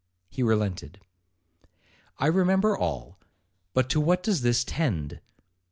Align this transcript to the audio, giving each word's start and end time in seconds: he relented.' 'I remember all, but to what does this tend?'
he 0.31 0.41
relented.' 0.41 0.99
'I 2.17 2.25
remember 2.25 2.75
all, 2.75 3.19
but 3.75 3.87
to 3.91 4.01
what 4.01 4.23
does 4.23 4.41
this 4.41 4.63
tend?' 4.63 5.19